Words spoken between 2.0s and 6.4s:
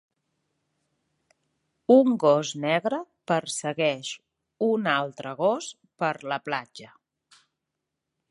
gos negre persegueix un altre gos per la